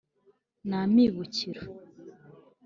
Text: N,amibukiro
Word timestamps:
N,amibukiro 0.69 1.61